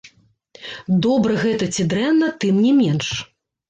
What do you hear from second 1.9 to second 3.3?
дрэнна, тым не менш.